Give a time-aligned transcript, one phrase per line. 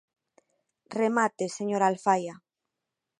[1.01, 2.35] Remate, señora Alfaia.